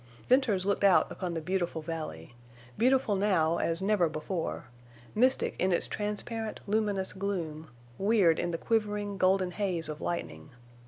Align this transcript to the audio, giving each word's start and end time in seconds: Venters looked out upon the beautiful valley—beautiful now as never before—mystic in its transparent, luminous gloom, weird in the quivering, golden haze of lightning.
Venters 0.27 0.65
looked 0.65 0.83
out 0.83 1.11
upon 1.11 1.35
the 1.35 1.41
beautiful 1.41 1.83
valley—beautiful 1.83 3.15
now 3.15 3.57
as 3.57 3.83
never 3.83 4.09
before—mystic 4.09 5.55
in 5.59 5.71
its 5.71 5.85
transparent, 5.87 6.59
luminous 6.65 7.13
gloom, 7.13 7.67
weird 7.99 8.39
in 8.39 8.49
the 8.49 8.57
quivering, 8.57 9.19
golden 9.19 9.51
haze 9.51 9.87
of 9.87 10.01
lightning. 10.01 10.49